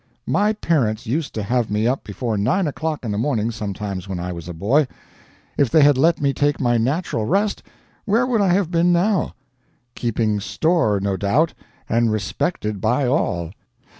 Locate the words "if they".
5.59-5.83